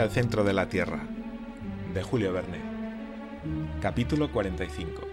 [0.00, 1.06] Al centro de la Tierra,
[1.92, 2.58] de Julio Verne.
[3.82, 5.06] Capítulo 45.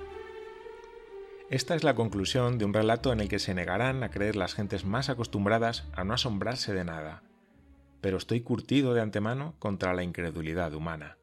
[1.49, 4.53] Esta es la conclusión de un relato en el que se negarán a creer las
[4.53, 7.23] gentes más acostumbradas a no asombrarse de nada,
[7.99, 11.17] pero estoy curtido de antemano contra la incredulidad humana.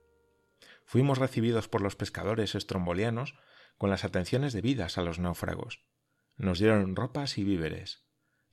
[0.84, 3.34] Fuimos recibidos por los pescadores estrombolianos
[3.78, 5.86] con las atenciones debidas a los náufragos.
[6.36, 8.04] Nos dieron ropas y víveres.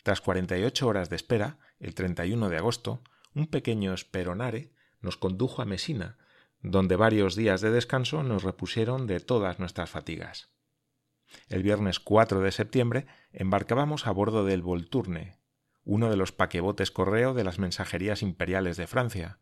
[0.04, 3.04] Tras 48 horas de espera, el 31 de agosto,
[3.36, 6.18] un pequeño speronare nos condujo a Mesina,
[6.62, 10.50] donde varios días de descanso nos repusieron de todas nuestras fatigas.
[11.48, 15.40] El viernes 4 de septiembre embarcábamos a bordo del Volturne,
[15.84, 19.40] uno de los paquebotes correo de las mensajerías imperiales de Francia,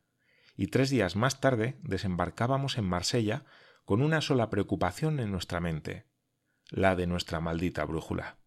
[0.55, 3.45] y tres días más tarde desembarcábamos en Marsella
[3.85, 6.05] con una sola preocupación en nuestra mente,
[6.69, 8.37] la de nuestra maldita brújula.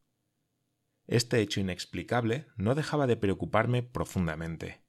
[1.07, 4.82] Este hecho inexplicable no dejaba de preocuparme profundamente.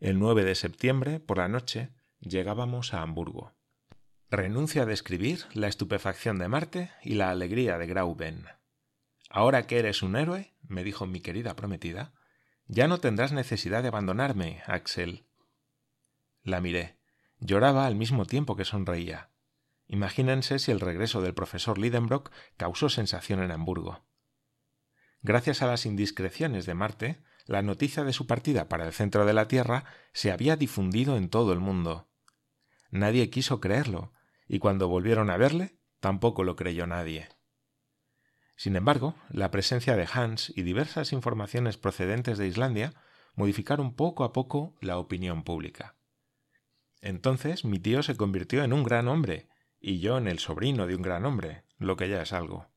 [0.00, 3.52] El 9 de septiembre, por la noche, llegábamos a Hamburgo.
[4.30, 8.46] Renuncia a describir la estupefacción de Marte y la alegría de Grauben.
[9.28, 12.14] Ahora que eres un héroe, me dijo mi querida prometida,
[12.66, 15.26] ya no tendrás necesidad de abandonarme, Axel.
[16.42, 16.96] La miré.
[17.38, 19.28] Lloraba al mismo tiempo que sonreía.
[19.86, 24.06] Imagínense si el regreso del profesor Lidenbrock causó sensación en Hamburgo.
[25.20, 29.32] Gracias a las indiscreciones de Marte, la noticia de su partida para el centro de
[29.32, 32.08] la Tierra se había difundido en todo el mundo.
[32.92, 34.12] Nadie quiso creerlo,
[34.46, 37.28] y cuando volvieron a verle, tampoco lo creyó nadie.
[38.54, 42.94] Sin embargo, la presencia de Hans y diversas informaciones procedentes de Islandia
[43.34, 45.96] modificaron poco a poco la opinión pública.
[47.00, 49.48] Entonces mi tío se convirtió en un gran hombre,
[49.80, 52.68] y yo en el sobrino de un gran hombre, lo que ya es algo.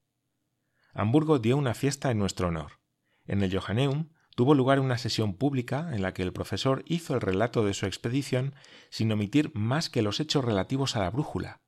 [0.95, 2.79] Hamburgo dio una fiesta en nuestro honor.
[3.25, 7.21] En el Johanneum tuvo lugar una sesión pública en la que el profesor hizo el
[7.21, 8.55] relato de su expedición
[8.89, 11.61] sin omitir más que los hechos relativos a la brújula.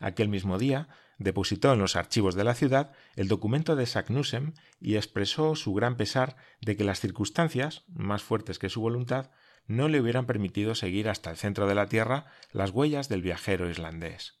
[0.00, 0.88] Aquel mismo día
[1.18, 5.96] depositó en los archivos de la ciudad el documento de Saknussem y expresó su gran
[5.96, 9.30] pesar de que las circunstancias, más fuertes que su voluntad,
[9.66, 13.68] no le hubieran permitido seguir hasta el centro de la Tierra las huellas del viajero
[13.68, 14.40] islandés.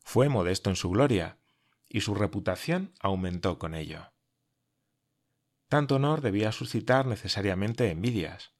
[0.00, 1.38] Fue modesto en su gloria,
[1.88, 4.12] y su reputación aumentó con ello.
[5.68, 8.52] Tanto honor debía suscitar necesariamente envidias.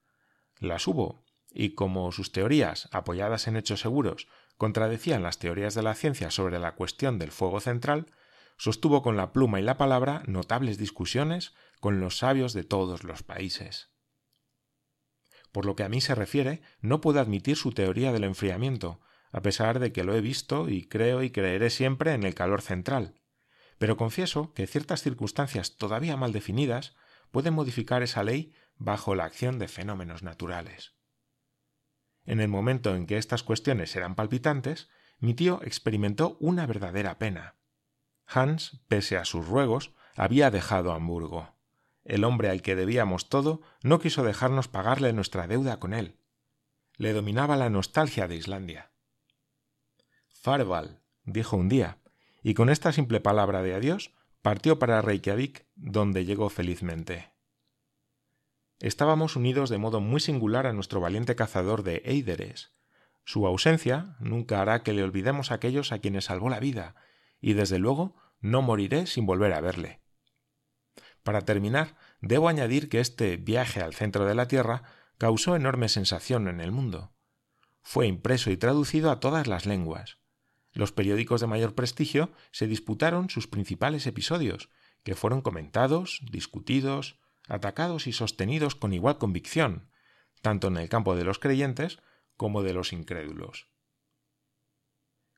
[0.58, 5.94] Las hubo, y como sus teorías, apoyadas en hechos seguros, contradecían las teorías de la
[5.94, 8.12] ciencia sobre la cuestión del fuego central,
[8.58, 13.22] sostuvo con la pluma y la palabra notables discusiones con los sabios de todos los
[13.22, 13.90] países.
[15.52, 19.00] Por lo que a mí se refiere, no puedo admitir su teoría del enfriamiento,
[19.30, 22.62] a pesar de que lo he visto y creo y creeré siempre en el calor
[22.62, 23.14] central
[23.78, 26.94] pero confieso que ciertas circunstancias todavía mal definidas
[27.30, 30.94] pueden modificar esa ley bajo la acción de fenómenos naturales.
[32.24, 34.88] En el momento en que estas cuestiones eran palpitantes,
[35.18, 37.54] mi tío experimentó una verdadera pena.
[38.26, 41.54] Hans, pese a sus ruegos, había dejado Hamburgo.
[42.04, 46.18] El hombre al que debíamos todo no quiso dejarnos pagarle nuestra deuda con él.
[46.96, 48.90] Le dominaba la nostalgia de Islandia.
[50.28, 51.98] Farval, dijo un día,
[52.46, 57.32] y con esta simple palabra de adiós partió para Reykjavik, donde llegó felizmente.
[58.78, 62.72] Estábamos unidos de modo muy singular a nuestro valiente cazador de Eideres.
[63.24, 66.94] Su ausencia nunca hará que le olvidemos a aquellos a quienes salvó la vida,
[67.40, 70.00] y desde luego no moriré sin volver a verle.
[71.24, 74.84] Para terminar, debo añadir que este viaje al centro de la Tierra
[75.18, 77.12] causó enorme sensación en el mundo.
[77.82, 80.20] Fue impreso y traducido a todas las lenguas.
[80.76, 84.68] Los periódicos de mayor prestigio se disputaron sus principales episodios,
[85.04, 89.90] que fueron comentados, discutidos, atacados y sostenidos con igual convicción,
[90.42, 92.00] tanto en el campo de los creyentes
[92.36, 93.70] como de los incrédulos.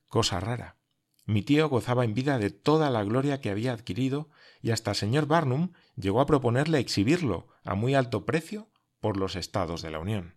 [0.09, 0.75] Cosa rara.
[1.23, 4.29] Mi tío gozaba en vida de toda la gloria que había adquirido
[4.61, 8.69] y hasta el señor Barnum llegó a proponerle exhibirlo a muy alto precio
[8.99, 10.35] por los estados de la Unión.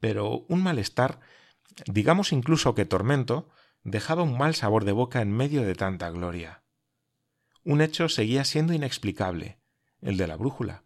[0.00, 1.20] Pero un malestar
[1.86, 3.48] digamos incluso que Tormento
[3.82, 6.62] dejaba un mal sabor de boca en medio de tanta gloria.
[7.62, 9.58] Un hecho seguía siendo inexplicable,
[10.00, 10.84] el de la brújula.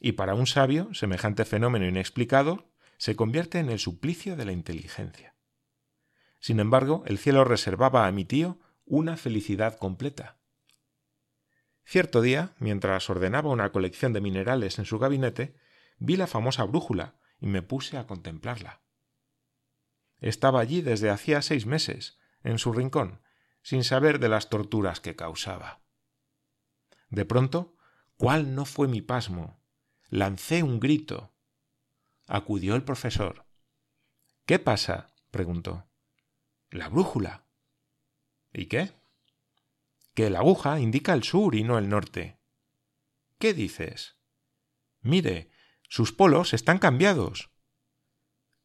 [0.00, 5.34] Y para un sabio, semejante fenómeno inexplicado se convierte en el suplicio de la inteligencia.
[6.40, 10.38] Sin embargo, el cielo reservaba a mi tío una felicidad completa.
[11.84, 15.56] Cierto día, mientras ordenaba una colección de minerales en su gabinete,
[15.98, 18.82] vi la famosa brújula y me puse a contemplarla.
[20.20, 23.22] Estaba allí desde hacía seis meses, en su rincón,
[23.62, 25.82] sin saber de las torturas que causaba.
[27.08, 27.76] De pronto,
[28.16, 29.62] ¿cuál no fue mi pasmo?
[30.08, 31.34] Lancé un grito.
[32.26, 33.46] acudió el profesor.
[34.44, 35.14] ¿Qué pasa?
[35.30, 35.88] preguntó.
[36.70, 37.46] La brújula.
[38.52, 38.92] ¿Y qué?
[40.14, 42.40] Que la aguja indica el sur y no el norte.
[43.38, 44.16] ¿Qué dices?
[45.00, 45.50] Mire,
[45.88, 47.50] sus polos están cambiados.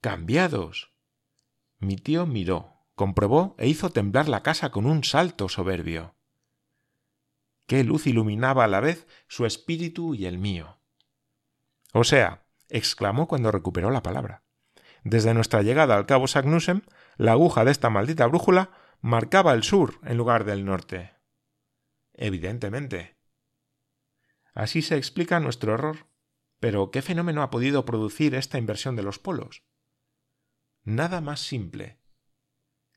[0.01, 0.92] Cambiados.
[1.83, 6.15] Mi tío miró, comprobó e hizo temblar la casa con un salto soberbio.
[7.67, 10.79] Qué luz iluminaba a la vez su espíritu y el mío.
[11.91, 14.43] O sea, exclamó cuando recuperó la palabra.
[15.03, 16.83] Desde nuestra llegada al cabo Sagnusem,
[17.17, 18.71] la aguja de esta maldita brújula
[19.01, 21.15] marcaba el sur en lugar del norte.
[22.13, 23.17] Evidentemente.
[24.53, 26.07] Así se explica nuestro error.
[26.61, 29.65] Pero ¿qué fenómeno ha podido producir esta inversión de los polos?
[30.83, 31.99] Nada más simple.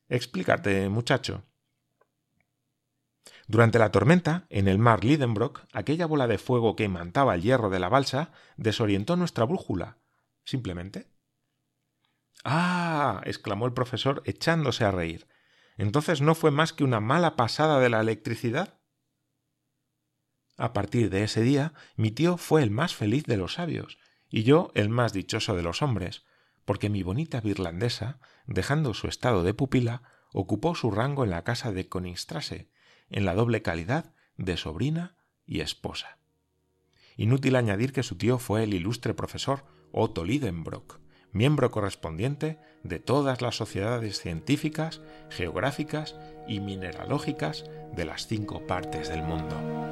[0.09, 1.45] Explícate, muchacho.
[3.47, 7.69] Durante la tormenta, en el mar Lidenbrock, aquella bola de fuego que imantaba el hierro
[7.69, 9.99] de la balsa desorientó nuestra brújula.
[10.43, 11.09] Simplemente.
[12.43, 13.21] Ah.
[13.25, 15.27] exclamó el profesor echándose a reír.
[15.77, 18.79] Entonces no fue más que una mala pasada de la electricidad.
[20.57, 23.97] A partir de ese día, mi tío fue el más feliz de los sabios,
[24.29, 26.25] y yo el más dichoso de los hombres,
[26.67, 30.01] porque mi bonita virlandesa, dejando su estado de pupila,
[30.33, 32.69] ocupó su rango en la casa de Koningstrasse,
[33.09, 35.15] en la doble calidad de sobrina
[35.45, 36.17] y esposa.
[37.15, 40.99] Inútil añadir que su tío fue el ilustre profesor Otto Lidenbrock,
[41.31, 44.99] miembro correspondiente de todas las sociedades científicas,
[45.29, 46.17] geográficas
[46.49, 47.63] y mineralógicas
[47.95, 49.86] de las cinco partes del mundo.